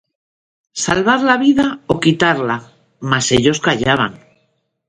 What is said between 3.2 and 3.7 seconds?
ellos